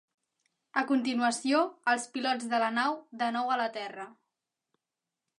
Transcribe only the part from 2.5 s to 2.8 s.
de la